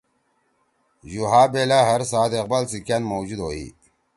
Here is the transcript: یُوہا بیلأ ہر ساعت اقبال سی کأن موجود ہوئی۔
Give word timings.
یُوہا 1.11 1.41
بیلأ 1.51 1.79
ہر 1.89 2.01
ساعت 2.11 2.31
اقبال 2.39 2.63
سی 2.71 2.79
کأن 2.87 3.03
موجود 3.11 3.39
ہوئی۔ 3.45 3.65